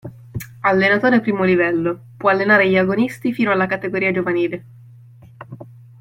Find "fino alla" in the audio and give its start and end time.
3.33-3.67